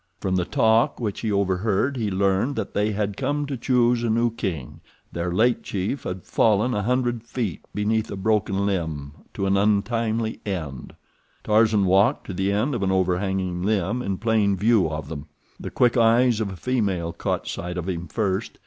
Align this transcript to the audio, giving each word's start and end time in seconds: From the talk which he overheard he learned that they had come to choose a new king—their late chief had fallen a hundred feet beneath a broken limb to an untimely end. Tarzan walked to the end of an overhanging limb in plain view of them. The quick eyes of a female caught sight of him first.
From 0.19 0.35
the 0.35 0.45
talk 0.45 0.99
which 0.99 1.19
he 1.19 1.31
overheard 1.31 1.95
he 1.95 2.09
learned 2.09 2.55
that 2.55 2.73
they 2.73 2.91
had 2.91 3.15
come 3.15 3.45
to 3.45 3.55
choose 3.55 4.01
a 4.01 4.09
new 4.09 4.31
king—their 4.31 5.31
late 5.31 5.61
chief 5.61 6.05
had 6.05 6.25
fallen 6.25 6.73
a 6.73 6.81
hundred 6.81 7.21
feet 7.21 7.61
beneath 7.75 8.09
a 8.09 8.15
broken 8.15 8.65
limb 8.65 9.11
to 9.35 9.45
an 9.45 9.55
untimely 9.57 10.39
end. 10.43 10.95
Tarzan 11.43 11.85
walked 11.85 12.25
to 12.25 12.33
the 12.33 12.51
end 12.51 12.73
of 12.73 12.81
an 12.81 12.91
overhanging 12.91 13.61
limb 13.61 14.01
in 14.01 14.17
plain 14.17 14.55
view 14.57 14.89
of 14.89 15.07
them. 15.07 15.27
The 15.59 15.69
quick 15.69 15.95
eyes 15.95 16.41
of 16.41 16.49
a 16.49 16.55
female 16.57 17.13
caught 17.13 17.47
sight 17.47 17.77
of 17.77 17.87
him 17.87 18.07
first. 18.07 18.57